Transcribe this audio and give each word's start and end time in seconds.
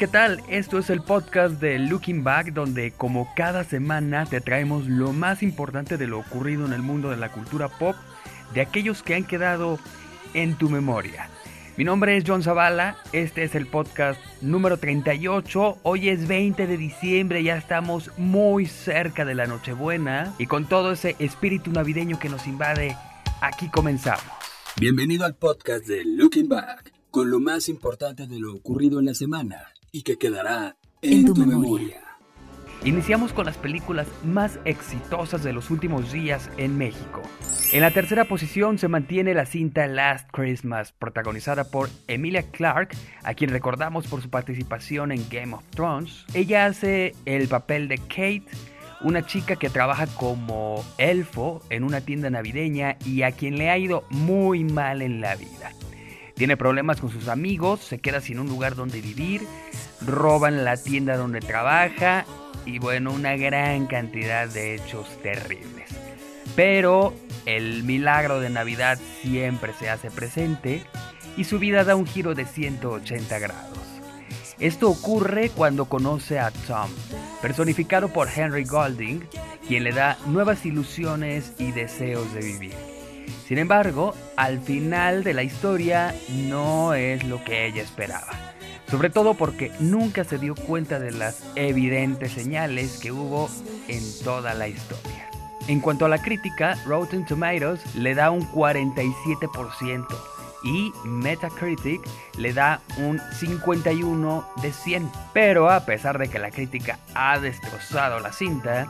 ¿qué 0.00 0.08
tal? 0.08 0.42
Esto 0.48 0.78
es 0.78 0.88
el 0.88 1.02
podcast 1.02 1.60
de 1.60 1.78
Looking 1.78 2.24
Back, 2.24 2.54
donde 2.54 2.90
como 2.90 3.34
cada 3.36 3.64
semana 3.64 4.24
te 4.24 4.40
traemos 4.40 4.86
lo 4.86 5.12
más 5.12 5.42
importante 5.42 5.98
de 5.98 6.06
lo 6.06 6.20
ocurrido 6.20 6.64
en 6.64 6.72
el 6.72 6.80
mundo 6.80 7.10
de 7.10 7.18
la 7.18 7.30
cultura 7.30 7.68
pop, 7.68 7.94
de 8.54 8.62
aquellos 8.62 9.02
que 9.02 9.14
han 9.14 9.24
quedado 9.24 9.78
en 10.32 10.56
tu 10.56 10.70
memoria. 10.70 11.28
Mi 11.76 11.84
nombre 11.84 12.16
es 12.16 12.24
John 12.26 12.42
Zavala, 12.42 12.96
este 13.12 13.42
es 13.42 13.54
el 13.54 13.66
podcast 13.66 14.18
número 14.40 14.78
38, 14.78 15.80
hoy 15.82 16.08
es 16.08 16.26
20 16.26 16.66
de 16.66 16.78
diciembre, 16.78 17.42
ya 17.42 17.58
estamos 17.58 18.10
muy 18.16 18.64
cerca 18.64 19.26
de 19.26 19.34
la 19.34 19.46
Nochebuena 19.46 20.34
y 20.38 20.46
con 20.46 20.66
todo 20.66 20.92
ese 20.92 21.14
espíritu 21.18 21.72
navideño 21.72 22.18
que 22.18 22.30
nos 22.30 22.46
invade, 22.46 22.96
aquí 23.42 23.68
comenzamos. 23.68 24.24
Bienvenido 24.80 25.26
al 25.26 25.34
podcast 25.34 25.86
de 25.86 26.06
Looking 26.06 26.48
Back 26.48 26.90
con 27.10 27.30
lo 27.30 27.38
más 27.38 27.68
importante 27.68 28.26
de 28.26 28.38
lo 28.38 28.54
ocurrido 28.54 28.98
en 28.98 29.04
la 29.04 29.14
semana 29.14 29.66
y 29.92 30.02
que 30.02 30.18
quedará 30.18 30.76
en, 31.02 31.24
tu, 31.24 31.34
memoria. 31.34 32.00
Iniciamos 32.84 33.32
con 33.32 33.44
las 33.44 33.58
películas 33.58 34.08
más 34.24 34.58
exitosas 34.64 35.44
de 35.44 35.52
los 35.52 35.70
últimos 35.70 36.12
días 36.12 36.50
en 36.56 36.78
México. 36.78 37.22
En 37.72 37.82
la 37.82 37.90
tercera 37.90 38.24
posición 38.24 38.78
se 38.78 38.88
mantiene 38.88 39.34
la 39.34 39.46
cinta 39.46 39.86
Last 39.86 40.28
Christmas, 40.32 40.92
protagonizada 40.92 41.64
por 41.64 41.88
Emilia 42.08 42.42
Clarke, 42.50 42.96
a 43.22 43.34
quien 43.34 43.50
recordamos 43.50 44.06
por 44.06 44.22
su 44.22 44.30
participación 44.30 45.12
en 45.12 45.28
Game 45.28 45.54
of 45.54 45.62
Thrones. 45.70 46.24
Ella 46.34 46.66
hace 46.66 47.14
el 47.26 47.48
papel 47.48 47.86
de 47.88 47.98
Kate, 47.98 48.44
una 49.02 49.24
chica 49.24 49.56
que 49.56 49.70
trabaja 49.70 50.06
como 50.06 50.84
elfo 50.98 51.62
en 51.70 51.84
una 51.84 52.00
tienda 52.00 52.30
navideña 52.30 52.96
y 53.04 53.22
a 53.22 53.32
quien 53.32 53.56
le 53.56 53.70
ha 53.70 53.78
ido 53.78 54.04
muy 54.10 54.64
mal 54.64 55.02
en 55.02 55.20
la 55.20 55.36
vida. 55.36 55.72
Tiene 56.40 56.56
problemas 56.56 57.02
con 57.02 57.10
sus 57.10 57.28
amigos, 57.28 57.80
se 57.80 57.98
queda 57.98 58.22
sin 58.22 58.38
un 58.38 58.48
lugar 58.48 58.74
donde 58.74 59.02
vivir, 59.02 59.42
roban 60.00 60.64
la 60.64 60.78
tienda 60.78 61.18
donde 61.18 61.40
trabaja 61.40 62.24
y 62.64 62.78
bueno, 62.78 63.12
una 63.12 63.36
gran 63.36 63.86
cantidad 63.86 64.48
de 64.48 64.76
hechos 64.76 65.06
terribles. 65.22 65.90
Pero 66.56 67.12
el 67.44 67.82
milagro 67.82 68.40
de 68.40 68.48
Navidad 68.48 68.98
siempre 69.20 69.74
se 69.74 69.90
hace 69.90 70.10
presente 70.10 70.82
y 71.36 71.44
su 71.44 71.58
vida 71.58 71.84
da 71.84 71.94
un 71.94 72.06
giro 72.06 72.34
de 72.34 72.46
180 72.46 73.38
grados. 73.38 73.78
Esto 74.58 74.88
ocurre 74.88 75.50
cuando 75.50 75.90
conoce 75.90 76.38
a 76.38 76.52
Tom, 76.66 76.88
personificado 77.42 78.08
por 78.08 78.28
Henry 78.34 78.64
Golding, 78.64 79.28
quien 79.68 79.84
le 79.84 79.92
da 79.92 80.16
nuevas 80.24 80.64
ilusiones 80.64 81.52
y 81.58 81.72
deseos 81.72 82.32
de 82.32 82.40
vivir. 82.40 82.99
Sin 83.46 83.58
embargo, 83.58 84.14
al 84.36 84.60
final 84.60 85.24
de 85.24 85.34
la 85.34 85.42
historia 85.42 86.14
no 86.28 86.94
es 86.94 87.24
lo 87.24 87.42
que 87.44 87.66
ella 87.66 87.82
esperaba. 87.82 88.32
Sobre 88.90 89.10
todo 89.10 89.34
porque 89.34 89.70
nunca 89.78 90.24
se 90.24 90.38
dio 90.38 90.54
cuenta 90.54 90.98
de 90.98 91.12
las 91.12 91.44
evidentes 91.54 92.32
señales 92.32 92.98
que 92.98 93.12
hubo 93.12 93.48
en 93.88 94.02
toda 94.24 94.54
la 94.54 94.66
historia. 94.66 95.30
En 95.68 95.80
cuanto 95.80 96.06
a 96.06 96.08
la 96.08 96.20
crítica, 96.20 96.76
Rotten 96.86 97.24
Tomatoes 97.24 97.94
le 97.94 98.14
da 98.14 98.30
un 98.30 98.42
47% 98.50 100.06
y 100.62 100.92
Metacritic 101.04 102.00
le 102.36 102.52
da 102.52 102.80
un 102.98 103.20
51 103.38 104.48
de 104.62 104.72
100. 104.72 105.10
Pero 105.32 105.70
a 105.70 105.84
pesar 105.84 106.18
de 106.18 106.28
que 106.28 106.38
la 106.38 106.50
crítica 106.50 106.98
ha 107.14 107.38
destrozado 107.38 108.20
la 108.20 108.32
cinta, 108.32 108.88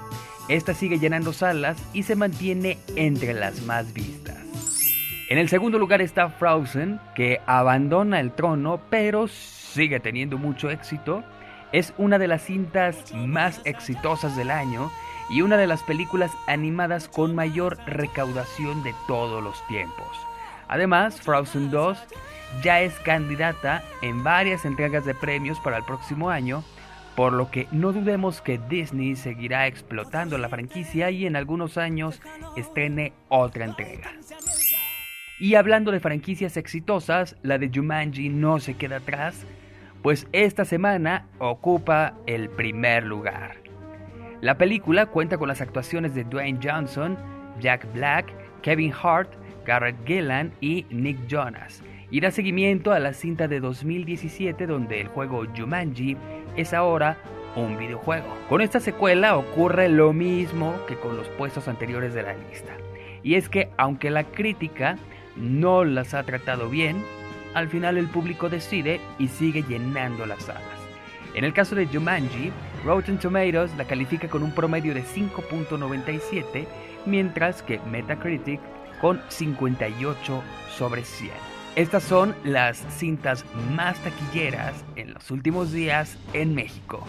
esta 0.48 0.74
sigue 0.74 0.98
llenando 0.98 1.32
salas 1.32 1.76
y 1.92 2.02
se 2.02 2.16
mantiene 2.16 2.78
entre 2.96 3.34
las 3.34 3.62
más 3.62 3.92
vistas. 3.92 4.38
En 5.28 5.38
el 5.38 5.48
segundo 5.48 5.78
lugar 5.78 6.02
está 6.02 6.28
Frozen, 6.28 7.00
que 7.14 7.40
abandona 7.46 8.18
el 8.18 8.32
trono, 8.32 8.80
pero 8.90 9.28
sigue 9.28 10.00
teniendo 10.00 10.38
mucho 10.38 10.70
éxito. 10.70 11.22
Es 11.70 11.94
una 11.98 12.18
de 12.18 12.26
las 12.26 12.42
cintas 12.42 13.14
más 13.14 13.60
exitosas 13.64 14.36
del 14.36 14.50
año 14.50 14.90
y 15.30 15.42
una 15.42 15.56
de 15.56 15.68
las 15.68 15.84
películas 15.84 16.32
animadas 16.48 17.08
con 17.08 17.36
mayor 17.36 17.78
recaudación 17.86 18.82
de 18.82 18.92
todos 19.06 19.40
los 19.42 19.64
tiempos. 19.68 20.08
Además, 20.66 21.20
Frozen 21.20 21.70
2 21.70 21.98
ya 22.62 22.80
es 22.80 22.92
candidata 23.00 23.84
en 24.02 24.24
varias 24.24 24.64
entregas 24.64 25.04
de 25.04 25.14
premios 25.14 25.60
para 25.60 25.76
el 25.76 25.84
próximo 25.84 26.30
año, 26.30 26.64
por 27.16 27.32
lo 27.32 27.50
que 27.50 27.66
no 27.72 27.92
dudemos 27.92 28.40
que 28.40 28.58
Disney 28.68 29.16
seguirá 29.16 29.66
explotando 29.66 30.38
la 30.38 30.48
franquicia 30.48 31.10
y 31.10 31.26
en 31.26 31.36
algunos 31.36 31.76
años 31.78 32.20
estrene 32.56 33.12
otra 33.28 33.64
entrega. 33.64 34.12
Y 35.38 35.54
hablando 35.54 35.90
de 35.90 36.00
franquicias 36.00 36.56
exitosas, 36.56 37.36
la 37.42 37.58
de 37.58 37.70
Jumanji 37.74 38.28
no 38.28 38.60
se 38.60 38.74
queda 38.74 38.96
atrás, 38.96 39.46
pues 40.02 40.26
esta 40.32 40.64
semana 40.64 41.26
ocupa 41.38 42.14
el 42.26 42.50
primer 42.50 43.04
lugar. 43.04 43.56
La 44.40 44.56
película 44.56 45.06
cuenta 45.06 45.38
con 45.38 45.48
las 45.48 45.60
actuaciones 45.60 46.14
de 46.14 46.24
Dwayne 46.24 46.60
Johnson, 46.62 47.16
Jack 47.58 47.90
Black, 47.92 48.32
Kevin 48.62 48.92
Hart, 49.02 49.32
Garrett 49.66 49.96
Gillan 50.06 50.52
y 50.60 50.86
Nick 50.90 51.26
Jonas, 51.26 51.82
y 52.10 52.20
da 52.20 52.30
seguimiento 52.30 52.92
a 52.92 52.98
la 52.98 53.12
cinta 53.12 53.48
de 53.48 53.60
2017 53.60 54.66
donde 54.66 55.00
el 55.00 55.08
juego 55.08 55.44
Jumanji 55.56 56.16
es 56.56 56.72
ahora 56.72 57.16
un 57.56 57.76
videojuego. 57.78 58.26
Con 58.48 58.60
esta 58.60 58.80
secuela 58.80 59.36
ocurre 59.36 59.88
lo 59.88 60.12
mismo 60.12 60.74
que 60.86 60.96
con 60.96 61.16
los 61.16 61.28
puestos 61.28 61.68
anteriores 61.68 62.14
de 62.14 62.22
la 62.22 62.34
lista. 62.34 62.72
Y 63.22 63.34
es 63.34 63.48
que 63.48 63.70
aunque 63.76 64.10
la 64.10 64.24
crítica 64.24 64.96
no 65.36 65.84
las 65.84 66.14
ha 66.14 66.22
tratado 66.24 66.68
bien, 66.68 67.04
al 67.54 67.68
final 67.68 67.96
el 67.96 68.08
público 68.08 68.48
decide 68.48 69.00
y 69.18 69.28
sigue 69.28 69.62
llenando 69.62 70.26
las 70.26 70.44
salas. 70.44 70.62
En 71.34 71.44
el 71.44 71.52
caso 71.52 71.74
de 71.74 71.86
Jumanji, 71.86 72.50
Rotten 72.84 73.18
Tomatoes 73.18 73.76
la 73.76 73.84
califica 73.84 74.28
con 74.28 74.42
un 74.42 74.52
promedio 74.52 74.94
de 74.94 75.04
5.97, 75.04 76.66
mientras 77.06 77.62
que 77.62 77.78
Metacritic 77.90 78.60
con 79.00 79.20
58 79.28 80.42
sobre 80.76 81.04
100. 81.04 81.59
Estas 81.76 82.02
son 82.02 82.34
las 82.42 82.78
cintas 82.98 83.44
más 83.74 83.96
taquilleras 84.00 84.74
en 84.96 85.14
los 85.14 85.30
últimos 85.30 85.70
días 85.70 86.18
en 86.32 86.54
México. 86.54 87.06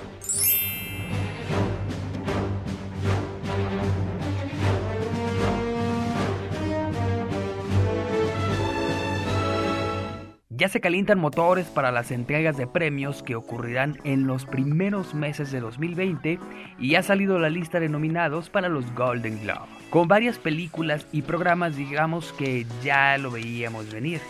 Ya 10.49 10.69
se 10.69 10.79
calientan 10.79 11.17
motores 11.17 11.65
para 11.65 11.91
las 11.91 12.11
entregas 12.11 12.55
de 12.55 12.67
premios 12.67 13.23
que 13.23 13.35
ocurrirán 13.35 13.97
en 14.03 14.27
los 14.27 14.45
primeros 14.45 15.15
meses 15.15 15.51
de 15.51 15.59
2020 15.59 16.37
y 16.77 16.93
ha 16.93 17.01
salido 17.01 17.39
la 17.39 17.49
lista 17.49 17.79
de 17.79 17.89
nominados 17.89 18.51
para 18.51 18.69
los 18.69 18.93
Golden 18.93 19.41
Globe. 19.41 19.65
Con 19.89 20.07
varias 20.07 20.37
películas 20.37 21.07
y 21.11 21.23
programas 21.23 21.75
digamos 21.75 22.31
que 22.33 22.67
ya 22.83 23.17
lo 23.17 23.31
veíamos 23.31 23.91
venir. 23.91 24.21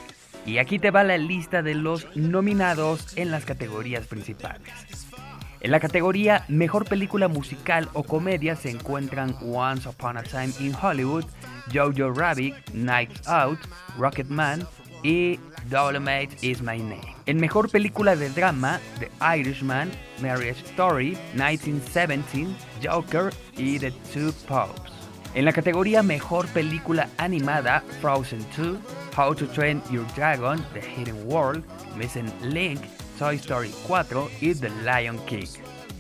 Y 0.46 0.57
aquí 0.57 0.79
te 0.79 0.91
va 0.91 1.03
la 1.03 1.18
lista 1.18 1.62
de 1.62 1.75
los 1.75 2.07
nominados 2.16 3.18
en 3.18 3.31
las 3.31 3.46
categorías 3.46 4.07
principales. 4.07 5.07
En 5.59 5.69
la 5.69 5.79
categoría 5.79 6.44
Mejor 6.47 6.85
Película 6.85 7.28
Musical 7.28 7.88
o 7.94 8.03
Comedia 8.03 8.56
se 8.56 8.72
encuentran 8.72 9.35
Once 9.41 9.88
Upon 9.88 10.18
a 10.18 10.24
Time 10.24 10.51
in 10.59 10.74
Hollywood, 10.74 11.25
Jojo 11.72 12.12
Rabbit, 12.12 12.56
Nights 12.74 13.28
Out, 13.28 13.59
Rocketman, 13.97 14.68
y 15.03 15.40
Dolomite 15.69 16.35
is 16.41 16.62
My 16.62 16.78
Name. 16.78 17.16
En 17.25 17.38
mejor 17.38 17.69
película 17.69 18.16
de 18.16 18.30
drama, 18.30 18.80
The 19.00 19.10
Irishman, 19.38 19.92
Marriage 20.21 20.62
Story, 20.66 21.18
1917, 21.33 22.48
Joker 22.83 23.33
y 23.57 23.80
The 23.80 23.92
Two 24.13 24.33
Popes. 24.48 24.92
En 25.33 25.45
la 25.45 25.54
categoría 25.54 26.04
Mejor 26.04 26.48
Película 26.48 27.07
Animada, 27.18 27.83
Frozen 28.01 28.45
2, 28.57 28.77
How 29.16 29.34
to 29.34 29.46
Train 29.48 29.81
Your 29.92 30.06
Dragon, 30.16 30.63
The 30.74 30.81
Hidden 30.81 31.25
World, 31.28 31.63
Missing 31.96 32.31
Link, 32.42 32.81
Toy 33.18 33.36
Story 33.36 33.72
4 33.88 34.30
y 34.42 34.54
The 34.54 34.69
Lion 34.84 35.19
King. 35.25 35.48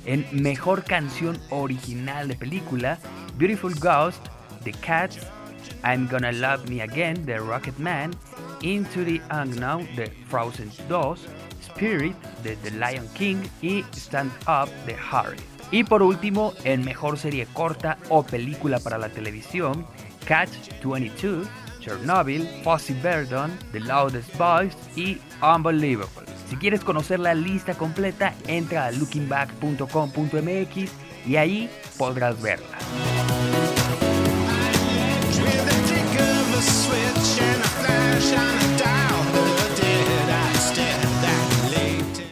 En 0.05 0.25
Mejor 0.31 0.83
Canción 0.83 1.39
Original 1.49 2.27
de 2.27 2.35
Película, 2.35 2.97
Beautiful 3.37 3.73
Ghost, 3.75 4.27
The 4.63 4.71
Cats, 4.71 5.19
I'm 5.83 6.07
Gonna 6.07 6.31
Love 6.31 6.69
Me 6.69 6.81
Again, 6.81 7.25
The 7.25 7.39
Rocket 7.39 7.77
Man 7.77 8.11
Into 8.61 9.03
the 9.03 9.21
Unknown 9.31 9.87
de 9.95 10.07
Frozen 10.29 10.71
2, 10.87 11.15
Spirit 11.61 12.15
The 12.43 12.71
Lion 12.71 13.07
King 13.13 13.43
y 13.61 13.83
Stand 13.95 14.31
Up 14.47 14.69
de 14.85 14.95
Harry. 15.11 15.37
Y 15.71 15.83
por 15.83 16.03
último, 16.03 16.53
en 16.63 16.83
mejor 16.83 17.17
serie 17.17 17.47
corta 17.53 17.97
o 18.09 18.23
película 18.23 18.79
para 18.79 18.97
la 18.97 19.09
televisión, 19.09 19.85
Catch 20.27 20.83
22, 20.83 21.47
Chernobyl, 21.81 22.47
Fossey 22.63 22.95
Verdon, 23.01 23.51
The 23.73 23.81
Loudest 23.81 24.33
Voice 24.37 24.77
y 24.95 25.17
Unbelievable. 25.41 26.31
Si 26.47 26.55
quieres 26.55 26.83
conocer 26.83 27.19
la 27.19 27.33
lista 27.33 27.73
completa, 27.73 28.33
entra 28.47 28.85
a 28.85 28.91
lookingback.com.mx 28.91 30.91
y 31.27 31.35
ahí 31.35 31.69
podrás 31.97 32.41
verla. 32.41 32.77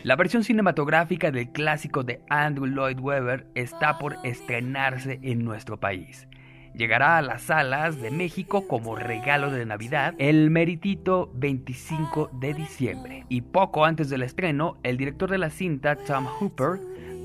La 0.04 0.16
versión 0.16 0.44
cinematográfica 0.44 1.30
del 1.30 1.52
clásico 1.52 2.04
de 2.04 2.22
Andrew 2.30 2.66
Lloyd 2.66 3.00
Webber 3.00 3.46
está 3.54 4.00
por 4.00 4.18
estrenarse 4.24 5.20
en 5.22 5.46
nuestro 5.46 5.80
país. 5.80 6.28
Llegará 6.74 7.18
a 7.18 7.22
las 7.22 7.44
salas 7.44 8.02
de 8.02 8.12
México 8.12 8.68
como 8.68 8.96
regalo 8.96 9.52
de 9.52 9.66
Navidad 9.66 10.14
el 10.18 10.50
meritito 10.50 11.32
25 11.36 12.32
de 12.34 12.54
diciembre. 12.54 13.26
Y 13.30 13.42
poco 13.42 13.86
antes 13.86 14.10
del 14.10 14.24
estreno, 14.24 14.78
el 14.84 14.98
director 14.98 15.30
de 15.30 15.38
la 15.38 15.50
cinta, 15.50 15.96
Tom 15.96 16.26
Hooper, 16.26 16.80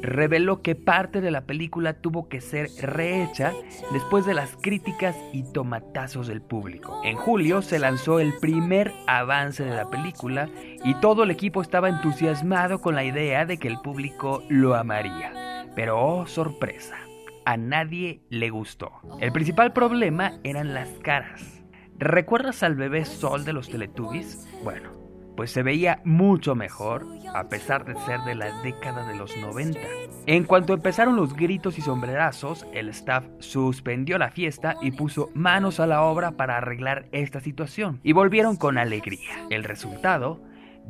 reveló 0.04 0.60
que 0.60 0.74
parte 0.74 1.20
de 1.20 1.30
la 1.30 1.42
película 1.42 1.94
tuvo 1.94 2.28
que 2.28 2.40
ser 2.40 2.68
rehecha 2.80 3.52
después 3.92 4.26
de 4.26 4.34
las 4.34 4.56
críticas 4.60 5.16
y 5.32 5.42
tomatazos 5.44 6.26
del 6.26 6.42
público. 6.42 7.00
En 7.04 7.16
julio 7.16 7.62
se 7.62 7.78
lanzó 7.78 8.20
el 8.20 8.34
primer 8.38 8.92
avance 9.06 9.64
de 9.64 9.74
la 9.74 9.88
película 9.88 10.48
y 10.84 10.94
todo 10.96 11.22
el 11.22 11.30
equipo 11.30 11.62
estaba 11.62 11.88
entusiasmado 11.88 12.80
con 12.80 12.94
la 12.94 13.04
idea 13.04 13.46
de 13.46 13.56
que 13.56 13.68
el 13.68 13.80
público 13.80 14.42
lo 14.48 14.74
amaría. 14.74 15.32
Pero 15.74 15.98
oh 15.98 16.26
sorpresa, 16.26 16.96
a 17.44 17.56
nadie 17.56 18.22
le 18.30 18.50
gustó. 18.50 18.92
El 19.20 19.32
principal 19.32 19.72
problema 19.72 20.38
eran 20.44 20.74
las 20.74 20.88
caras. 21.00 21.64
¿Recuerdas 21.98 22.62
al 22.62 22.74
bebé 22.74 23.04
Sol 23.04 23.44
de 23.44 23.52
los 23.52 23.68
Teletubbies? 23.68 24.48
Bueno, 24.64 24.90
pues 25.36 25.50
se 25.50 25.62
veía 25.62 26.00
mucho 26.04 26.54
mejor 26.54 27.06
a 27.34 27.48
pesar 27.48 27.84
de 27.84 27.94
ser 28.00 28.20
de 28.20 28.34
la 28.34 28.62
década 28.62 29.06
de 29.06 29.16
los 29.16 29.36
90. 29.36 29.78
En 30.26 30.44
cuanto 30.44 30.72
empezaron 30.72 31.16
los 31.16 31.34
gritos 31.34 31.78
y 31.78 31.82
sombrerazos, 31.82 32.66
el 32.72 32.88
staff 32.88 33.24
suspendió 33.40 34.18
la 34.18 34.30
fiesta 34.30 34.76
y 34.80 34.92
puso 34.92 35.30
manos 35.34 35.80
a 35.80 35.86
la 35.86 36.02
obra 36.02 36.32
para 36.32 36.56
arreglar 36.56 37.08
esta 37.12 37.40
situación 37.40 38.00
y 38.02 38.12
volvieron 38.12 38.56
con 38.56 38.78
alegría. 38.78 39.46
El 39.50 39.64
resultado, 39.64 40.40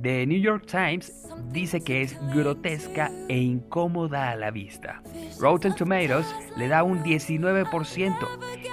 The 0.03 0.27
New 0.27 0.41
York 0.41 0.67
Times 0.67 1.13
dice 1.51 1.81
que 1.81 2.03
es 2.03 2.19
grotesca 2.35 3.11
e 3.29 3.39
incómoda 3.39 4.31
a 4.31 4.37
la 4.37 4.51
vista. 4.51 5.03
Rotten 5.41 5.75
Tomatoes 5.75 6.27
le 6.57 6.69
da 6.69 6.83
un 6.83 7.03
19% 7.03 8.15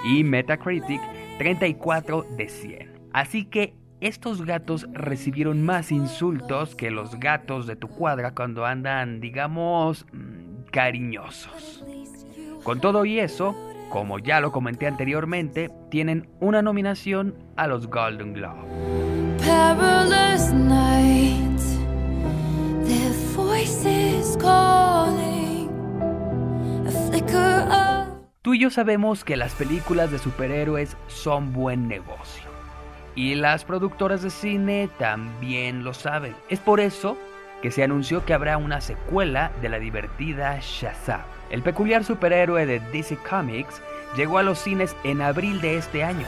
y 0.06 0.24
Metacritic 0.24 1.02
34 1.38 2.26
de 2.38 2.50
100. 2.50 2.92
Así 3.14 3.46
que 3.46 3.76
estos 4.02 4.46
gatos 4.46 4.88
recibieron 4.94 5.64
más 5.64 5.92
insultos 5.92 6.76
que 6.76 6.90
los 6.90 7.20
gatos 7.20 7.68
de 7.68 7.76
tu 7.76 7.88
cuadra 7.88 8.34
cuando 8.34 8.66
andan, 8.66 9.22
digamos, 9.22 10.08
mm, 10.12 10.64
cariñosos. 10.72 11.86
Con 12.64 12.80
todo 12.80 13.06
y 13.06 13.20
eso, 13.20 13.56
como 13.90 14.20
ya 14.20 14.40
lo 14.40 14.52
comenté 14.52 14.88
anteriormente, 14.88 15.70
tienen 15.90 16.30
una 16.40 16.62
nominación 16.62 17.36
a 17.56 17.68
los 17.68 17.88
Golden 17.88 18.34
Globe. 18.34 18.62
Tú 28.42 28.56
y 28.56 28.60
yo 28.60 28.70
sabemos 28.70 29.24
que 29.24 29.38
las 29.38 29.54
películas 29.54 30.12
de 30.12 30.18
superhéroes 30.18 30.98
son 31.08 31.54
buen 31.54 31.88
negocio. 31.88 32.44
Y 33.16 33.36
las 33.36 33.66
productoras 33.66 34.24
de 34.24 34.30
cine 34.30 34.90
también 34.98 35.84
lo 35.84 35.94
saben. 35.94 36.36
Es 36.50 36.60
por 36.60 36.80
eso 36.80 37.18
que 37.62 37.72
se 37.72 37.84
anunció 37.84 38.26
que 38.26 38.34
habrá 38.34 38.58
una 38.58 38.82
secuela 38.82 39.52
de 39.62 39.70
la 39.70 39.80
divertida 39.80 40.58
Shazam. 40.60 41.22
El 41.50 41.62
peculiar 41.62 42.04
superhéroe 42.04 42.66
de 42.66 42.80
DC 42.80 43.18
Comics 43.18 43.82
llegó 44.16 44.38
a 44.38 44.44
los 44.44 44.60
cines 44.60 44.96
en 45.04 45.22
abril 45.22 45.62
de 45.62 45.78
este 45.78 46.04
año, 46.04 46.26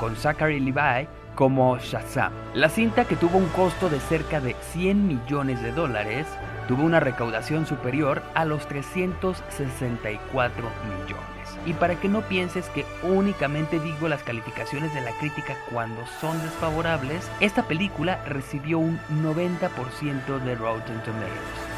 con 0.00 0.16
Zachary 0.16 0.58
Levi 0.58 1.06
como 1.34 1.78
Shazam. 1.78 2.32
La 2.54 2.68
cinta 2.68 3.04
que 3.04 3.16
tuvo 3.16 3.38
un 3.38 3.48
costo 3.48 3.88
de 3.88 4.00
cerca 4.00 4.40
de 4.40 4.54
100 4.72 5.06
millones 5.06 5.62
de 5.62 5.72
dólares 5.72 6.26
tuvo 6.68 6.84
una 6.84 7.00
recaudación 7.00 7.66
superior 7.66 8.22
a 8.34 8.44
los 8.44 8.66
364 8.66 10.62
millones. 10.84 11.26
Y 11.66 11.74
para 11.74 11.94
que 11.96 12.08
no 12.08 12.22
pienses 12.22 12.68
que 12.70 12.84
únicamente 13.02 13.78
digo 13.78 14.08
las 14.08 14.22
calificaciones 14.22 14.92
de 14.94 15.00
la 15.00 15.12
crítica 15.12 15.56
cuando 15.70 16.04
son 16.20 16.40
desfavorables, 16.42 17.30
esta 17.40 17.62
película 17.64 18.22
recibió 18.24 18.78
un 18.78 18.98
90% 19.22 20.38
de 20.44 20.54
Rotten 20.56 21.00
Tomatoes. 21.02 21.72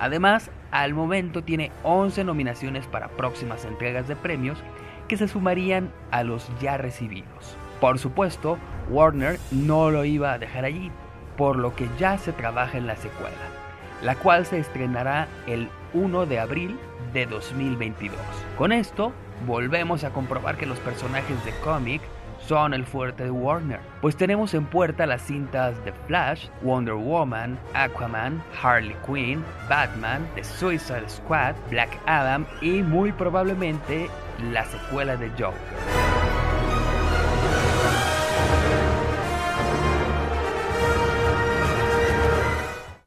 Además, 0.00 0.50
al 0.70 0.94
momento 0.94 1.44
tiene 1.44 1.70
11 1.82 2.24
nominaciones 2.24 2.86
para 2.86 3.08
próximas 3.08 3.64
entregas 3.64 4.08
de 4.08 4.16
premios 4.16 4.58
que 5.08 5.16
se 5.16 5.28
sumarían 5.28 5.92
a 6.10 6.22
los 6.22 6.48
ya 6.60 6.76
recibidos. 6.76 7.56
Por 7.80 7.98
supuesto, 7.98 8.58
Warner 8.90 9.38
no 9.50 9.90
lo 9.90 10.04
iba 10.04 10.32
a 10.32 10.38
dejar 10.38 10.64
allí, 10.64 10.90
por 11.36 11.56
lo 11.56 11.74
que 11.74 11.88
ya 11.98 12.18
se 12.18 12.32
trabaja 12.32 12.76
en 12.76 12.86
la 12.86 12.96
secuela, 12.96 13.36
la 14.02 14.16
cual 14.16 14.44
se 14.44 14.58
estrenará 14.58 15.28
el 15.46 15.68
1 15.94 16.26
de 16.26 16.38
abril 16.38 16.78
de 17.14 17.24
2022. 17.24 18.18
Con 18.58 18.72
esto, 18.72 19.12
volvemos 19.46 20.04
a 20.04 20.10
comprobar 20.10 20.56
que 20.56 20.66
los 20.66 20.78
personajes 20.80 21.42
de 21.46 21.52
cómic 21.64 22.02
son 22.46 22.74
el 22.74 22.84
fuerte 22.84 23.24
de 23.24 23.30
Warner, 23.30 23.80
pues 24.00 24.16
tenemos 24.16 24.52
en 24.54 24.66
puerta 24.66 25.06
las 25.06 25.22
cintas 25.22 25.82
de 25.84 25.92
Flash, 25.92 26.48
Wonder 26.62 26.94
Woman, 26.94 27.58
Aquaman, 27.74 28.42
Harley 28.60 28.96
Quinn, 29.06 29.44
Batman, 29.68 30.26
The 30.34 30.44
Suicide 30.44 31.08
Squad, 31.08 31.54
Black 31.70 31.96
Adam 32.06 32.44
y 32.60 32.82
muy 32.82 33.12
probablemente 33.12 34.10
la 34.52 34.64
secuela 34.64 35.16
de 35.16 35.30
Joker. 35.30 35.99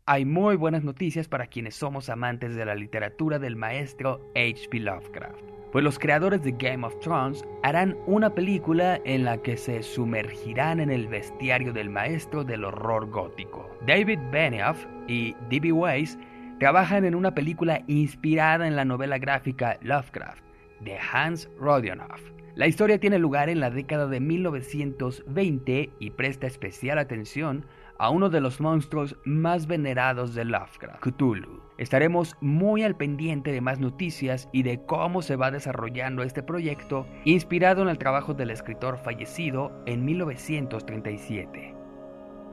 Hay 0.05 0.25
muy 0.25 0.57
buenas 0.57 0.83
noticias 0.83 1.29
para 1.29 1.47
quienes 1.47 1.75
somos 1.75 2.09
amantes 2.09 2.55
de 2.55 2.65
la 2.65 2.75
literatura 2.75 3.39
del 3.39 3.55
maestro 3.55 4.19
H.P. 4.35 4.81
Lovecraft, 4.81 5.41
pues 5.71 5.83
los 5.83 5.97
creadores 5.97 6.43
de 6.43 6.51
Game 6.51 6.85
of 6.85 6.99
Thrones 6.99 7.45
harán 7.63 7.97
una 8.05 8.29
película 8.29 8.99
en 9.05 9.23
la 9.23 9.41
que 9.41 9.55
se 9.55 9.81
sumergirán 9.81 10.81
en 10.81 10.91
el 10.91 11.07
bestiario 11.07 11.71
del 11.71 11.89
maestro 11.89 12.43
del 12.43 12.65
horror 12.65 13.09
gótico. 13.09 13.69
David 13.87 14.19
Benioff 14.29 14.85
y 15.07 15.35
D.B. 15.49 15.71
Weiss 15.71 16.17
trabajan 16.59 17.05
en 17.05 17.15
una 17.15 17.33
película 17.33 17.81
inspirada 17.87 18.67
en 18.67 18.75
la 18.75 18.83
novela 18.83 19.17
gráfica 19.19 19.77
Lovecraft 19.81 20.43
de 20.81 20.97
Hans 21.13 21.49
Rodionoff. 21.57 22.21
La 22.55 22.67
historia 22.67 22.99
tiene 22.99 23.19
lugar 23.19 23.49
en 23.49 23.61
la 23.61 23.71
década 23.71 24.05
de 24.07 24.19
1920 24.19 25.89
y 25.97 26.09
presta 26.11 26.45
especial 26.45 26.99
atención 26.99 27.65
a 27.97 28.09
uno 28.09 28.29
de 28.29 28.41
los 28.41 28.59
monstruos 28.59 29.15
más 29.23 29.67
venerados 29.67 30.33
de 30.33 30.45
Lovecraft, 30.45 31.01
Cthulhu. 31.01 31.61
Estaremos 31.77 32.35
muy 32.41 32.83
al 32.83 32.95
pendiente 32.95 33.51
de 33.51 33.61
más 33.61 33.79
noticias 33.79 34.49
y 34.51 34.63
de 34.63 34.85
cómo 34.85 35.21
se 35.21 35.35
va 35.35 35.51
desarrollando 35.51 36.23
este 36.23 36.43
proyecto 36.43 37.07
inspirado 37.25 37.81
en 37.81 37.89
el 37.89 37.97
trabajo 37.97 38.33
del 38.33 38.51
escritor 38.51 38.97
fallecido 38.97 39.71
en 39.85 40.05
1937. 40.05 41.75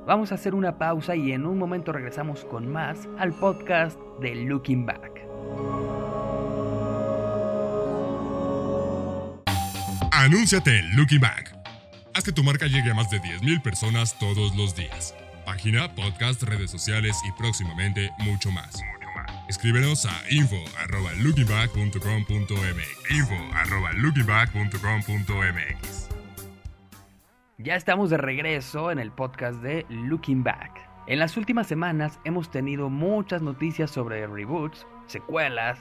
Vamos 0.07 0.33
a 0.33 0.37
hacer 0.37 0.55
una 0.55 0.79
pausa 0.79 1.15
y 1.15 1.33
en 1.33 1.47
un 1.47 1.59
momento 1.59 1.93
regresamos 1.93 2.45
con 2.45 2.67
más 2.71 3.09
al 3.19 3.33
podcast 3.33 3.99
de 4.21 4.35
Looking 4.35 4.87
Back. 4.87 5.21
Anúnciate 10.13 10.83
Looking 10.95 11.21
Back. 11.21 11.57
Haz 12.15 12.25
que 12.25 12.33
tu 12.33 12.43
marca 12.43 12.67
llegue 12.67 12.91
a 12.91 12.95
más 12.95 13.11
de 13.11 13.21
10.000 13.21 13.63
personas 13.63 14.19
todos 14.19 14.57
los 14.57 14.75
días 14.75 15.15
página, 15.45 15.95
podcast, 15.95 16.43
redes 16.43 16.71
sociales 16.71 17.21
y 17.29 17.33
próximamente 17.33 18.11
mucho 18.19 18.51
más. 18.51 18.83
Escríbenos 19.49 20.07
a 20.07 20.23
info@lookingback.com.mx. 20.31 23.11
info@lookingback.com.mx. 23.11 26.09
Ya 27.59 27.77
estamos 27.77 28.11
de 28.11 28.17
regreso 28.17 28.91
en 28.91 28.99
el 28.99 29.13
podcast 29.13 29.61
de 29.61 29.85
Looking 29.91 30.43
Back. 30.43 30.81
En 31.07 31.19
las 31.19 31.37
últimas 31.37 31.67
semanas 31.67 32.19
hemos 32.25 32.51
tenido 32.51 32.89
muchas 32.89 33.43
noticias 33.43 33.91
sobre 33.91 34.27
reboots, 34.27 34.87
secuelas 35.07 35.79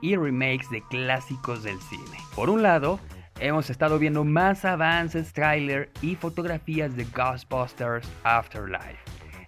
y 0.00 0.16
remakes 0.16 0.70
de 0.70 0.82
clásicos 0.88 1.62
del 1.64 1.78
cine. 1.80 2.16
Por 2.34 2.48
un 2.48 2.62
lado, 2.62 2.98
hemos 3.40 3.70
estado 3.70 3.98
viendo 3.98 4.24
más 4.24 4.64
avances, 4.64 5.32
trailer 5.32 5.90
y 6.02 6.16
fotografías 6.16 6.96
de 6.96 7.04
Ghostbusters 7.04 8.08
Afterlife, 8.24 8.98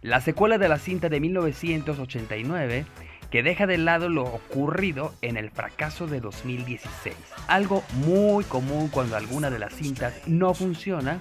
la 0.03 0.21
secuela 0.21 0.59
de 0.59 0.69
la 0.69 0.79
cinta 0.79 1.09
de 1.09 1.21
1989 1.21 2.87
que 3.31 3.43
deja 3.43 3.67
de 3.67 3.79
lado 3.79 4.09
lo 4.09 4.25
ocurrido 4.25 5.15
en 5.23 5.37
el 5.37 5.51
fracaso 5.51 6.07
de 6.07 6.21
2016. 6.21 7.15
Algo 7.47 7.85
muy 8.05 8.45
común 8.45 8.89
cuando 8.89 9.17
alguna 9.17 9.51
de 9.51 9.59
las 9.59 9.73
cintas 9.73 10.15
no 10.27 10.53
funciona, 10.53 11.21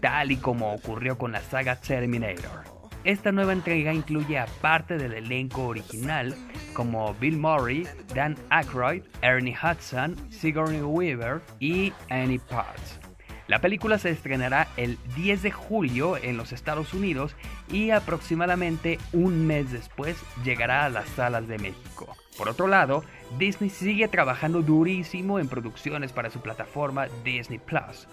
tal 0.00 0.30
y 0.30 0.36
como 0.36 0.72
ocurrió 0.72 1.18
con 1.18 1.32
la 1.32 1.40
saga 1.40 1.76
Terminator. 1.76 2.77
Esta 3.04 3.32
nueva 3.32 3.52
entrega 3.52 3.92
incluye 3.92 4.38
a 4.38 4.46
parte 4.60 4.98
del 4.98 5.12
elenco 5.12 5.66
original 5.66 6.34
como 6.74 7.14
Bill 7.14 7.38
Murray, 7.38 7.86
Dan 8.14 8.36
Aykroyd, 8.50 9.02
Ernie 9.22 9.56
Hudson, 9.56 10.16
Sigourney 10.30 10.82
Weaver 10.82 11.40
y 11.60 11.92
Annie 12.10 12.40
Potts. 12.40 13.00
La 13.46 13.60
película 13.60 13.98
se 13.98 14.10
estrenará 14.10 14.68
el 14.76 14.98
10 15.16 15.42
de 15.42 15.50
julio 15.50 16.18
en 16.18 16.36
los 16.36 16.52
Estados 16.52 16.92
Unidos 16.92 17.34
y 17.72 17.90
aproximadamente 17.90 18.98
un 19.12 19.46
mes 19.46 19.72
después 19.72 20.16
llegará 20.44 20.84
a 20.84 20.90
las 20.90 21.08
salas 21.08 21.48
de 21.48 21.58
México. 21.58 22.14
Por 22.36 22.48
otro 22.50 22.66
lado, 22.66 23.04
Disney 23.38 23.70
sigue 23.70 24.06
trabajando 24.06 24.60
durísimo 24.60 25.38
en 25.38 25.48
producciones 25.48 26.12
para 26.12 26.30
su 26.30 26.40
plataforma 26.40 27.06
Disney 27.24 27.58
Plus. 27.58 28.06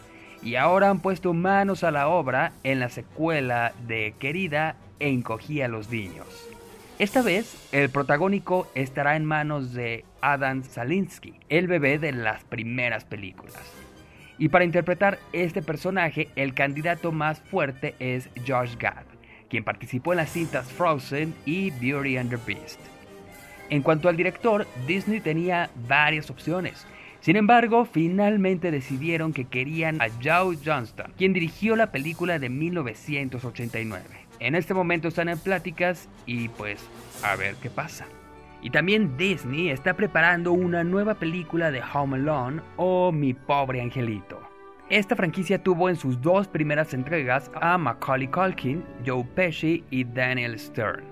Y 0.44 0.56
ahora 0.56 0.90
han 0.90 1.00
puesto 1.00 1.34
manos 1.34 1.84
a 1.84 1.92
la 1.92 2.08
obra 2.08 2.52
en 2.64 2.80
la 2.80 2.90
secuela 2.90 3.74
de 3.88 4.14
Querida 4.20 4.76
e 5.00 5.10
Encogía 5.10 5.66
a 5.66 5.70
los 5.70 5.90
Niños. 5.90 6.28
Esta 6.98 7.22
vez, 7.22 7.58
el 7.74 7.90
protagónico 7.90 8.70
estará 8.74 9.18
en 9.18 9.26
manos 9.26 9.74
de 9.74 10.06
Adam 10.22 10.64
Salinsky, 10.64 11.34
el 11.50 11.68
bebé 11.68 12.00
de 12.00 12.14
las 12.14 12.44
primeras 12.46 13.04
películas. 13.04 13.60
Y 14.38 14.50
para 14.50 14.64
interpretar 14.66 15.20
este 15.34 15.62
personaje, 15.62 16.30
el 16.36 16.54
candidato 16.54 17.12
más 17.12 17.42
fuerte 17.42 17.96
es 18.00 18.30
Josh 18.48 18.78
Gad, 18.78 19.04
quien 19.50 19.64
participó 19.64 20.14
en 20.14 20.18
las 20.18 20.32
cintas 20.32 20.72
Frozen 20.72 21.34
y 21.46 21.72
Beauty 21.72 22.18
and 22.18 22.30
the 22.30 22.40
Beast. 22.46 22.80
En 23.70 23.82
cuanto 23.82 24.10
al 24.10 24.16
director, 24.16 24.68
Disney 24.88 25.20
tenía 25.20 25.70
varias 25.88 26.30
opciones. 26.30 26.86
Sin 27.26 27.38
embargo, 27.38 27.86
finalmente 27.86 28.70
decidieron 28.70 29.34
que 29.34 29.46
querían 29.46 30.00
a 30.00 30.10
Joe 30.24 30.60
Johnston, 30.64 31.12
quien 31.18 31.34
dirigió 31.34 31.76
la 31.76 31.92
película 31.92 32.38
de 32.38 32.50
1989. 32.50 34.04
En 34.40 34.54
este 34.54 34.76
momento 34.76 35.08
están 35.08 35.30
en 35.30 35.40
pláticas 35.40 36.08
y 36.28 36.50
pues 36.50 36.88
a 37.24 37.36
ver 37.36 37.56
qué 37.56 37.72
pasa. 37.72 38.06
Y 38.62 38.70
también 38.70 39.18
Disney 39.18 39.72
está 39.72 39.96
preparando 39.96 40.52
una 40.54 40.84
nueva 40.84 41.16
película 41.16 41.72
de 41.72 41.82
Home 41.96 42.18
Alone 42.18 42.62
o 42.78 43.12
Mi 43.12 43.34
pobre 43.34 43.82
angelito. 43.82 44.40
Esta 44.92 45.16
franquicia 45.16 45.64
tuvo 45.64 45.90
en 45.90 45.96
sus 45.96 46.22
dos 46.22 46.48
primeras 46.48 46.94
entregas 46.94 47.50
a 47.56 47.76
Macaulay 47.80 48.28
Culkin, 48.28 48.84
Joe 49.04 49.24
Pesci 49.34 49.84
y 49.90 50.04
Daniel 50.04 50.60
Stern. 50.60 51.04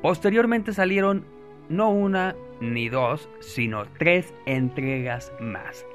Posteriormente 0.00 0.72
salieron 0.72 1.22
no 1.70 1.88
una 1.88 2.36
ni 2.60 2.90
dos, 2.90 3.30
sino 3.40 3.86
tres 3.98 4.34
entregas 4.44 5.32
más 5.40 5.86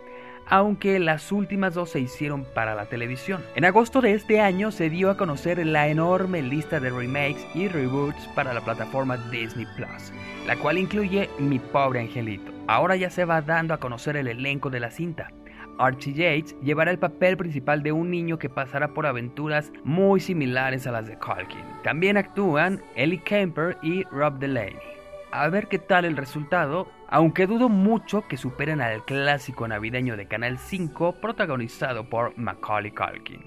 aunque 0.48 1.00
las 1.00 1.32
últimas 1.32 1.74
dos 1.74 1.92
se 1.92 2.00
hicieron 2.00 2.46
para 2.54 2.76
la 2.76 2.86
televisión. 2.86 3.44
En 3.56 3.66
agosto 3.66 4.02
de 4.02 4.14
este 4.14 4.40
año 4.42 4.72
se 4.72 4.90
dio 4.90 5.10
a 5.10 5.18
conocer 5.18 5.66
la 5.66 5.88
enorme 5.88 6.42
lista 6.42 6.80
de 6.80 6.90
remakes 6.90 7.46
y 7.54 7.68
reboots 7.68 8.28
para 8.36 8.54
la 8.54 8.62
plataforma 8.62 9.18
Disney 9.32 9.66
Plus, 9.76 10.12
la 10.46 10.56
cual 10.58 10.78
incluye 10.78 11.30
Mi 11.40 11.60
pobre 11.60 12.02
angelito. 12.02 12.52
Ahora 12.68 12.96
ya 12.96 13.10
se 13.10 13.26
va 13.26 13.42
dando 13.42 13.74
a 13.74 13.80
conocer 13.80 14.18
el 14.18 14.28
elenco 14.28 14.70
de 14.70 14.80
la 14.80 14.92
cinta. 14.92 15.32
Archie 15.78 16.14
Yates 16.14 16.56
llevará 16.62 16.92
el 16.92 17.00
papel 17.00 17.36
principal 17.36 17.84
de 17.84 17.92
un 17.92 18.10
niño 18.10 18.40
que 18.40 18.50
pasará 18.50 18.94
por 18.94 19.06
aventuras 19.06 19.74
muy 19.84 20.22
similares 20.22 20.88
a 20.88 20.92
las 20.92 21.08
de 21.08 21.18
Culkin. 21.18 21.66
También 21.84 22.16
actúan 22.16 22.82
Ellie 22.96 23.22
Kemper 23.22 23.78
y 23.82 24.04
Rob 24.06 24.40
Delaney 24.40 24.95
a 25.42 25.50
ver 25.50 25.68
qué 25.68 25.80
tal 25.80 26.06
el 26.06 26.16
resultado, 26.16 26.88
aunque 27.10 27.46
dudo 27.46 27.68
mucho 27.68 28.28
que 28.28 28.38
superen 28.38 28.80
al 28.82 29.04
clásico 29.04 29.68
navideño 29.68 30.16
de 30.16 30.28
Canal 30.28 30.58
5 30.58 31.20
protagonizado 31.20 32.10
por 32.10 32.38
Macaulay 32.38 32.92
Culkin. 32.92 33.44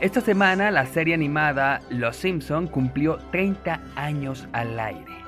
Esta 0.00 0.22
semana 0.22 0.70
la 0.70 0.86
serie 0.86 1.12
animada 1.12 1.82
Los 1.90 2.16
Simpson 2.16 2.68
cumplió 2.68 3.18
30 3.32 3.82
años 3.96 4.48
al 4.52 4.80
aire. 4.80 5.19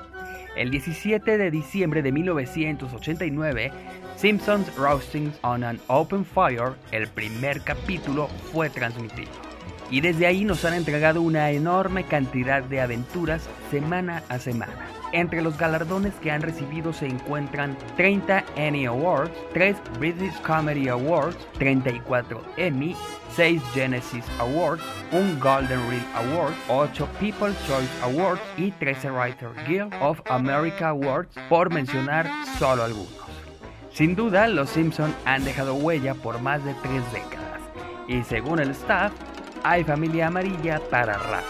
El 0.55 0.69
17 0.69 1.37
de 1.37 1.49
diciembre 1.49 2.03
de 2.03 2.11
1989, 2.11 3.71
Simpsons 4.15 4.75
Roasting 4.75 5.33
on 5.41 5.63
an 5.63 5.79
Open 5.87 6.23
Fire, 6.23 6.73
el 6.91 7.07
primer 7.07 7.61
capítulo, 7.61 8.27
fue 8.51 8.69
transmitido. 8.69 9.52
Y 9.93 10.01
desde 10.01 10.25
ahí 10.25 10.43
nos 10.43 10.65
han 10.65 10.73
entregado 10.73 11.21
una 11.21 11.51
enorme 11.51 12.03
cantidad 12.03 12.63
de 12.63 12.81
aventuras 12.81 13.47
semana 13.69 14.23
a 14.27 14.39
semana. 14.39 14.73
Entre 15.11 15.43
los 15.43 15.55
galardones 15.55 16.15
que 16.15 16.31
han 16.31 16.41
recibido 16.41 16.93
se 16.93 17.05
encuentran 17.05 17.77
30 17.95 18.43
Annie 18.57 18.87
Awards, 18.87 19.31
3 19.53 19.77
British 19.99 20.33
Comedy 20.41 20.87
Awards, 20.87 21.37
34 21.59 22.41
Emmy, 22.57 22.95
6 23.35 23.61
Genesis 23.75 24.25
Awards, 24.39 24.81
un 25.11 25.39
Golden 25.39 25.87
Reel 25.87 26.05
Award, 26.15 26.53
8 26.69 27.07
People's 27.19 27.55
Choice 27.67 28.01
Awards 28.01 28.41
y 28.57 28.71
13 28.71 29.11
Writer 29.11 29.49
Guild 29.67 29.93
of 30.01 30.19
America 30.27 30.87
Awards, 30.87 31.35
por 31.49 31.71
mencionar 31.71 32.27
solo 32.57 32.83
algunos. 32.83 33.13
Sin 33.91 34.15
duda, 34.15 34.47
los 34.47 34.71
Simpson 34.71 35.13
han 35.25 35.45
dejado 35.45 35.75
huella 35.75 36.15
por 36.15 36.41
más 36.41 36.65
de 36.65 36.73
tres 36.81 37.03
décadas, 37.11 37.61
y 38.07 38.23
según 38.23 38.59
el 38.59 38.71
staff, 38.71 39.11
hay 39.63 39.83
familia 39.83 40.27
amarilla 40.27 40.81
para 40.89 41.17
rato. 41.17 41.47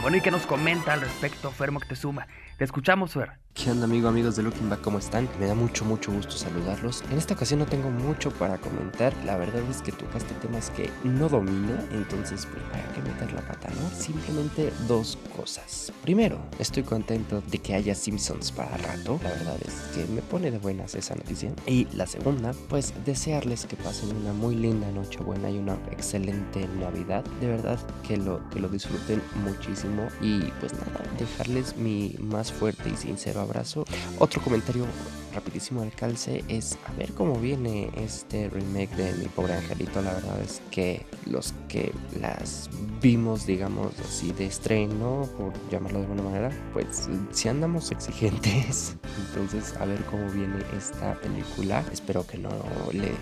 Bueno, 0.00 0.16
¿y 0.16 0.20
qué 0.20 0.30
nos 0.30 0.46
comenta 0.46 0.94
al 0.94 1.00
respecto 1.00 1.50
Fermo 1.50 1.80
suma? 1.94 2.26
Te 2.56 2.64
escuchamos, 2.64 3.12
Fer. 3.12 3.32
¿Qué 3.54 3.70
onda, 3.70 3.84
amigo, 3.84 4.08
amigos 4.08 4.36
de 4.36 4.42
Looking 4.42 4.70
Back? 4.70 4.80
¿Cómo 4.80 4.98
están? 4.98 5.28
Me 5.38 5.46
da 5.46 5.54
mucho, 5.54 5.84
mucho 5.84 6.10
gusto 6.10 6.32
saludarlos. 6.32 7.04
En 7.10 7.18
esta 7.18 7.34
ocasión 7.34 7.60
no 7.60 7.66
tengo 7.66 7.90
mucho 7.90 8.30
para 8.30 8.56
comentar. 8.58 9.12
La 9.24 9.36
verdad 9.36 9.62
es 9.70 9.82
que 9.82 9.92
tocaste 9.92 10.34
temas 10.34 10.70
que 10.70 10.90
no 11.04 11.28
domino, 11.28 11.74
entonces, 11.92 12.46
pues, 12.46 12.62
¿para 12.70 12.84
qué 12.94 13.02
meter 13.02 13.32
la 13.32 13.42
pata, 13.42 13.68
no? 13.68 13.91
Simplemente 14.02 14.72
dos 14.88 15.16
cosas. 15.36 15.92
Primero, 16.02 16.40
estoy 16.58 16.82
contento 16.82 17.40
de 17.40 17.58
que 17.58 17.74
haya 17.74 17.94
Simpsons 17.94 18.50
para 18.50 18.76
rato. 18.76 19.20
La 19.22 19.30
verdad 19.30 19.56
es 19.64 19.74
que 19.94 20.12
me 20.12 20.20
pone 20.22 20.50
de 20.50 20.58
buenas 20.58 20.96
esa 20.96 21.14
noticia. 21.14 21.52
Y 21.68 21.86
la 21.94 22.08
segunda, 22.08 22.52
pues, 22.68 22.92
desearles 23.06 23.64
que 23.64 23.76
pasen 23.76 24.16
una 24.16 24.32
muy 24.32 24.56
linda 24.56 24.90
noche 24.90 25.20
buena 25.20 25.48
y 25.48 25.58
una 25.58 25.74
excelente 25.92 26.66
Navidad. 26.80 27.24
De 27.40 27.46
verdad 27.46 27.78
que 28.04 28.16
lo, 28.16 28.40
que 28.50 28.58
lo 28.58 28.68
disfruten 28.68 29.22
muchísimo. 29.44 30.08
Y 30.20 30.40
pues 30.58 30.72
nada, 30.72 31.04
dejarles 31.16 31.76
mi 31.76 32.16
más 32.18 32.50
fuerte 32.50 32.90
y 32.90 32.96
sincero 32.96 33.40
abrazo. 33.40 33.84
Otro 34.18 34.42
comentario 34.42 34.84
rapidísimo 35.32 35.82
al 35.82 35.92
calce 35.92 36.44
es 36.48 36.78
a 36.86 36.92
ver 36.92 37.12
cómo 37.12 37.34
viene 37.36 37.90
este 37.96 38.48
remake 38.48 38.94
de 38.96 39.12
Mi 39.14 39.26
Pobre 39.26 39.54
Angelito. 39.54 40.02
La 40.02 40.14
verdad 40.14 40.40
es 40.42 40.62
que 40.70 41.04
los 41.26 41.54
que 41.68 41.92
las 42.20 42.68
vimos, 43.00 43.46
digamos 43.46 43.92
así, 44.00 44.32
de 44.32 44.46
estreno, 44.46 45.28
por 45.36 45.52
llamarlo 45.70 45.98
de 45.98 46.04
alguna 46.04 46.22
manera, 46.22 46.50
pues 46.72 47.08
si 47.32 47.48
andamos 47.48 47.90
exigentes. 47.90 48.96
Entonces, 49.28 49.74
a 49.76 49.84
ver 49.84 50.02
cómo 50.04 50.28
viene 50.30 50.56
esta 50.76 51.14
película. 51.20 51.84
Espero 51.92 52.26
que 52.26 52.38
no 52.38 52.50
le 52.92 53.12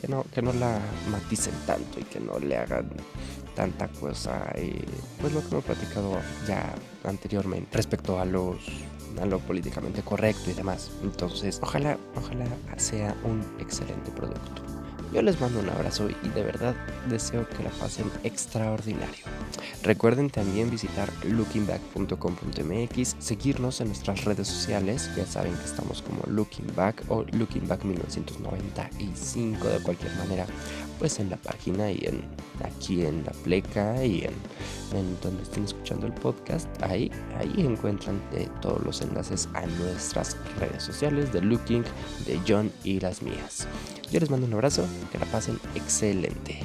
que 0.00 0.08
no, 0.08 0.24
que 0.32 0.42
no 0.42 0.52
la 0.52 0.80
maticen 1.10 1.54
tanto 1.66 1.98
y 1.98 2.04
que 2.04 2.20
no 2.20 2.38
le 2.38 2.56
hagan 2.56 2.88
tanta 3.54 3.88
cosa. 3.88 4.52
Y 4.56 4.84
pues 5.20 5.32
lo 5.32 5.40
que 5.40 5.48
hemos 5.48 5.64
platicado 5.64 6.20
ya 6.46 6.74
anteriormente 7.04 7.76
respecto 7.76 8.20
a 8.20 8.24
los 8.24 8.58
lo 9.26 9.38
políticamente 9.38 10.02
correcto 10.02 10.50
y 10.50 10.54
demás. 10.54 10.90
Entonces, 11.02 11.58
ojalá, 11.62 11.98
ojalá 12.16 12.46
sea 12.76 13.14
un 13.24 13.44
excelente 13.58 14.10
producto. 14.10 14.62
Yo 15.12 15.22
les 15.22 15.40
mando 15.40 15.60
un 15.60 15.68
abrazo 15.70 16.08
y 16.10 16.28
de 16.28 16.42
verdad 16.42 16.74
deseo 17.08 17.48
que 17.48 17.62
la 17.62 17.70
pasen 17.70 18.10
extraordinario. 18.24 19.24
Recuerden 19.82 20.30
también 20.30 20.70
visitar 20.70 21.10
lookingback.com.mx, 21.24 23.16
seguirnos 23.18 23.80
en 23.80 23.88
nuestras 23.88 24.24
redes 24.24 24.48
sociales, 24.48 25.10
ya 25.16 25.26
saben 25.26 25.54
que 25.54 25.64
estamos 25.64 26.02
como 26.02 26.22
Looking 26.26 26.74
Back 26.74 27.04
o 27.08 27.24
Looking 27.32 27.66
Back 27.68 27.84
1995 27.84 29.68
de 29.68 29.78
cualquier 29.80 30.14
manera, 30.16 30.46
pues 30.98 31.18
en 31.20 31.30
la 31.30 31.36
página 31.36 31.90
y 31.90 32.04
en 32.04 32.22
aquí 32.64 33.04
en 33.04 33.24
la 33.24 33.32
pleca 33.32 34.04
y 34.04 34.24
en, 34.24 34.34
donde 35.22 35.42
estén 35.42 35.64
escuchando 35.64 36.06
el 36.06 36.14
podcast, 36.14 36.68
ahí, 36.82 37.10
ahí 37.36 37.54
encuentran 37.58 38.20
eh, 38.32 38.48
todos 38.60 38.82
los 38.84 39.00
enlaces 39.02 39.48
a 39.54 39.66
nuestras 39.66 40.36
redes 40.58 40.82
sociales 40.82 41.32
de 41.32 41.42
Looking, 41.42 41.84
de 42.26 42.40
John 42.46 42.72
y 42.84 43.00
las 43.00 43.22
mías. 43.22 43.68
Yo 44.10 44.20
les 44.20 44.30
mando 44.30 44.46
un 44.46 44.54
abrazo, 44.54 44.84
que 45.12 45.18
la 45.18 45.26
pasen 45.26 45.58
excelente. 45.74 46.60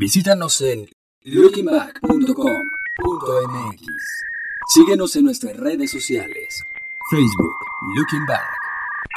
Visítanos 0.00 0.60
en 0.62 0.88
lookingback.com.mx. 1.24 3.82
Síguenos 4.66 5.14
en 5.16 5.26
nuestras 5.26 5.54
redes 5.58 5.90
sociales: 5.90 6.64
Facebook, 7.10 7.54
Looking 7.94 8.24
Back, 8.24 8.46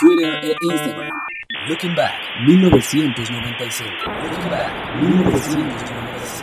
Twitter 0.02 0.44
e 0.44 0.54
Instagram. 0.62 1.14
Looking 1.70 1.96
Back 1.96 2.20
1995. 2.46 3.94
Looking 4.24 4.50
Back 4.50 4.74
1995. 5.02 6.43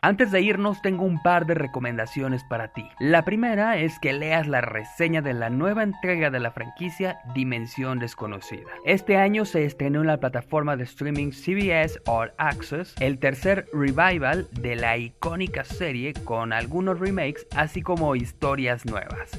Antes 0.00 0.30
de 0.30 0.40
irnos 0.40 0.80
tengo 0.80 1.04
un 1.04 1.20
par 1.20 1.44
de 1.46 1.54
recomendaciones 1.54 2.44
para 2.44 2.68
ti. 2.68 2.88
La 3.00 3.24
primera 3.24 3.78
es 3.78 3.98
que 3.98 4.12
leas 4.12 4.46
la 4.46 4.60
reseña 4.60 5.22
de 5.22 5.34
la 5.34 5.50
nueva 5.50 5.82
entrega 5.82 6.30
de 6.30 6.38
la 6.38 6.52
franquicia 6.52 7.18
Dimensión 7.34 7.98
Desconocida. 7.98 8.70
Este 8.84 9.16
año 9.16 9.44
se 9.44 9.64
estrenó 9.64 10.02
en 10.02 10.06
la 10.06 10.20
plataforma 10.20 10.76
de 10.76 10.84
streaming 10.84 11.32
CBS 11.32 12.00
All 12.06 12.32
Access 12.38 12.94
el 13.00 13.18
tercer 13.18 13.66
revival 13.72 14.46
de 14.52 14.76
la 14.76 14.96
icónica 14.96 15.64
serie 15.64 16.14
con 16.24 16.52
algunos 16.52 17.00
remakes 17.00 17.48
así 17.56 17.82
como 17.82 18.14
historias 18.14 18.86
nuevas. 18.86 19.36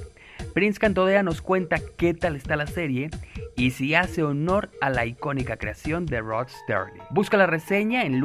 Prince 0.53 0.79
Cantodea 0.79 1.23
nos 1.23 1.41
cuenta 1.41 1.77
qué 1.97 2.13
tal 2.13 2.35
está 2.35 2.57
la 2.57 2.67
serie 2.67 3.09
y 3.55 3.71
si 3.71 3.95
hace 3.95 4.23
honor 4.23 4.71
a 4.81 4.89
la 4.89 5.05
icónica 5.05 5.57
creación 5.57 6.05
de 6.05 6.19
Rod 6.19 6.47
Sterling. 6.49 7.03
Busca 7.11 7.37
la 7.37 7.45
reseña 7.45 8.03
en 8.03 8.19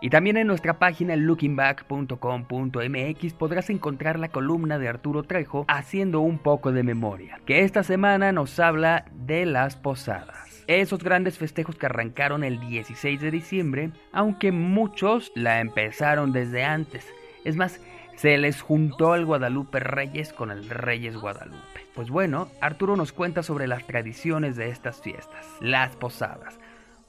y 0.00 0.10
también 0.10 0.36
en 0.36 0.48
nuestra 0.48 0.80
página 0.80 1.14
lookingback.com.mx 1.14 3.34
podrás 3.34 3.70
encontrar 3.70 4.18
la 4.18 4.30
columna 4.30 4.80
de 4.80 4.88
Arturo 4.88 5.22
Trejo 5.22 5.64
haciendo 5.68 6.18
un 6.20 6.38
poco 6.38 6.72
de 6.72 6.82
memoria, 6.82 7.38
que 7.46 7.62
esta 7.62 7.84
semana 7.84 8.32
nos 8.32 8.58
habla 8.58 9.04
de 9.12 9.46
las 9.46 9.76
posadas. 9.76 10.64
Esos 10.66 11.04
grandes 11.04 11.38
festejos 11.38 11.76
que 11.76 11.86
arrancaron 11.86 12.42
el 12.42 12.58
16 12.58 13.20
de 13.20 13.30
diciembre, 13.30 13.92
aunque 14.10 14.50
muchos 14.50 15.30
la 15.36 15.60
empezaron 15.60 16.32
desde 16.32 16.64
antes. 16.64 17.06
Es 17.44 17.54
más, 17.54 17.80
se 18.16 18.36
les 18.38 18.60
juntó 18.60 19.14
el 19.14 19.24
Guadalupe 19.24 19.78
Reyes 19.78 20.32
con 20.32 20.50
el 20.50 20.68
Reyes 20.68 21.16
Guadalupe. 21.16 21.86
Pues 21.94 22.10
bueno, 22.10 22.48
Arturo 22.60 22.96
nos 22.96 23.12
cuenta 23.12 23.44
sobre 23.44 23.68
las 23.68 23.86
tradiciones 23.86 24.56
de 24.56 24.68
estas 24.68 25.00
fiestas, 25.00 25.46
las 25.60 25.94
posadas. 25.94 26.58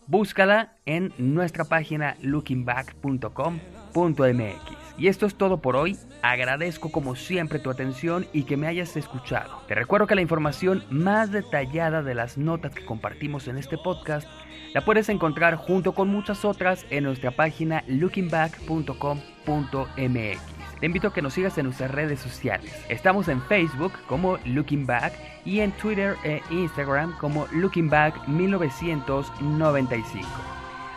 Búscala 0.07 0.73
en 0.85 1.13
nuestra 1.17 1.65
página 1.65 2.15
lookingback.com.mx. 2.21 4.77
Y 4.97 5.09
esto 5.09 5.25
es 5.25 5.35
todo 5.35 5.61
por 5.61 5.75
hoy. 5.75 5.97
Agradezco 6.21 6.89
como 6.91 7.15
siempre 7.15 7.59
tu 7.59 7.69
atención 7.69 8.25
y 8.33 8.43
que 8.43 8.57
me 8.57 8.67
hayas 8.67 8.97
escuchado. 8.97 9.61
Te 9.67 9.75
recuerdo 9.75 10.07
que 10.07 10.15
la 10.15 10.21
información 10.21 10.83
más 10.89 11.31
detallada 11.31 12.01
de 12.01 12.15
las 12.15 12.37
notas 12.37 12.73
que 12.73 12.85
compartimos 12.85 13.47
en 13.47 13.57
este 13.57 13.77
podcast 13.77 14.27
la 14.73 14.83
puedes 14.83 15.07
encontrar 15.09 15.55
junto 15.55 15.93
con 15.93 16.07
muchas 16.07 16.43
otras 16.45 16.85
en 16.89 17.03
nuestra 17.03 17.29
página 17.31 17.83
lookingback.com.mx. 17.87 20.56
Te 20.79 20.85
invito 20.85 21.07
a 21.07 21.13
que 21.13 21.23
nos 21.23 21.33
sigas 21.33 21.57
en 21.57 21.65
nuestras 21.65 21.89
redes 21.89 22.19
sociales. 22.19 22.71
Estamos 22.87 23.27
en 23.29 23.41
Facebook 23.41 23.93
como 24.07 24.37
Looking 24.45 24.85
Back 24.85 25.11
y 25.43 25.61
en 25.61 25.71
Twitter 25.71 26.15
e 26.23 26.43
Instagram 26.51 27.17
como 27.17 27.47
Looking 27.51 27.89
Back 27.89 28.27
1995. 28.27 30.27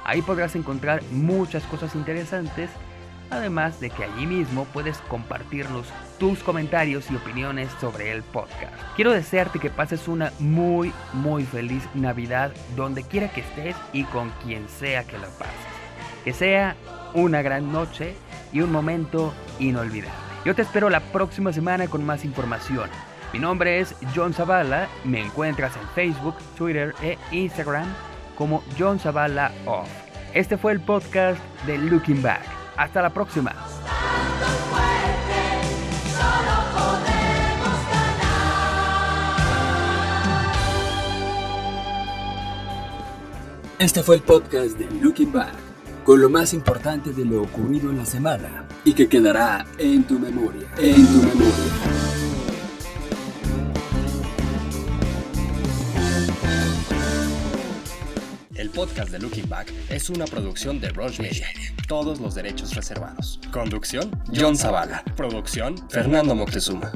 Ahí 0.04 0.20
podrás 0.20 0.54
encontrar 0.54 1.02
muchas 1.12 1.62
cosas 1.64 1.94
interesantes, 1.94 2.68
además 3.30 3.80
de 3.80 3.88
que 3.88 4.04
allí 4.04 4.26
mismo 4.26 4.66
puedes 4.66 4.98
compartirnos 5.08 5.86
tus 6.18 6.42
comentarios 6.42 7.10
y 7.10 7.16
opiniones 7.16 7.70
sobre 7.80 8.12
el 8.12 8.22
podcast. 8.22 8.74
Quiero 8.96 9.12
desearte 9.12 9.60
que 9.60 9.70
pases 9.70 10.08
una 10.08 10.30
muy, 10.40 10.92
muy 11.14 11.44
feliz 11.44 11.88
Navidad 11.94 12.52
donde 12.76 13.02
quiera 13.02 13.32
que 13.32 13.40
estés 13.40 13.76
y 13.94 14.04
con 14.04 14.28
quien 14.44 14.68
sea 14.68 15.04
que 15.04 15.16
la 15.16 15.28
pases. 15.28 15.54
Que 16.22 16.34
sea 16.34 16.76
una 17.14 17.40
gran 17.40 17.72
noche 17.72 18.14
y 18.52 18.60
un 18.60 18.72
momento 18.72 19.32
inolvidable. 19.58 20.14
Yo 20.44 20.54
te 20.54 20.62
espero 20.62 20.88
la 20.88 21.00
próxima 21.00 21.52
semana 21.52 21.88
con 21.88 22.04
más 22.04 22.24
información. 22.24 22.88
Mi 23.32 23.38
nombre 23.38 23.78
es 23.78 23.94
John 24.14 24.32
Zavala, 24.32 24.88
me 25.04 25.20
encuentras 25.20 25.76
en 25.76 25.86
Facebook, 25.94 26.34
Twitter 26.56 26.94
e 27.02 27.18
Instagram 27.30 27.86
como 28.36 28.62
John 28.78 28.98
Zavala 28.98 29.52
Off. 29.66 29.88
Este 30.34 30.56
fue 30.56 30.72
el 30.72 30.80
podcast 30.80 31.40
de 31.66 31.78
Looking 31.78 32.22
Back. 32.22 32.42
Hasta 32.76 33.02
la 33.02 33.10
próxima. 33.10 33.54
Este 43.78 44.02
fue 44.02 44.16
el 44.16 44.22
podcast 44.22 44.76
de 44.78 44.90
Looking 45.00 45.32
Back 45.32 45.69
con 46.10 46.20
lo 46.20 46.28
más 46.28 46.52
importante 46.54 47.12
de 47.12 47.24
lo 47.24 47.40
ocurrido 47.40 47.88
en 47.88 47.98
la 47.98 48.04
semana 48.04 48.66
y 48.84 48.94
que 48.94 49.08
quedará 49.08 49.64
en 49.78 50.02
tu 50.02 50.18
memoria, 50.18 50.66
en 50.76 51.06
tu 51.06 51.22
memoria. 51.22 51.54
El 58.56 58.70
podcast 58.70 59.12
de 59.12 59.20
Looking 59.20 59.48
Back 59.48 59.72
es 59.88 60.10
una 60.10 60.24
producción 60.24 60.80
de 60.80 60.88
Roche 60.88 61.22
Media. 61.22 61.46
Todos 61.86 62.18
los 62.18 62.34
derechos 62.34 62.74
reservados. 62.74 63.38
Conducción, 63.52 64.10
John 64.34 64.56
Zavala. 64.56 65.04
Producción, 65.14 65.76
Fernando 65.90 66.34
Moctezuma. 66.34 66.90